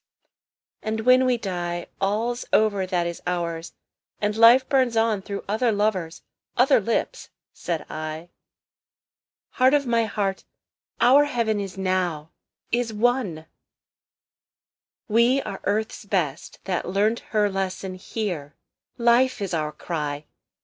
.""And 0.81 1.01
when 1.01 1.25
we 1.27 1.37
die 1.37 1.85
All's 2.01 2.43
over 2.51 2.87
that 2.87 3.05
is 3.05 3.21
ours; 3.27 3.73
and 4.19 4.35
life 4.35 4.67
burns 4.67 4.97
on 4.97 5.21
Through 5.21 5.45
other 5.47 5.71
lovers, 5.71 6.23
other 6.57 6.79
lips," 6.79 7.29
said 7.53 7.85
I, 7.87 8.29
"Heart 9.51 9.75
of 9.75 9.85
my 9.85 10.05
heart, 10.05 10.43
our 10.99 11.25
heaven 11.25 11.59
is 11.59 11.77
now, 11.77 12.31
is 12.71 12.91
won!" 12.91 13.45
"We 15.07 15.39
are 15.43 15.61
Earth's 15.65 16.05
best, 16.05 16.57
that 16.63 16.89
learnt 16.89 17.19
her 17.29 17.47
lesson 17.47 17.93
here. 17.93 18.55
Life 18.97 19.39
is 19.39 19.53
our 19.53 19.71
cry. 19.71 20.25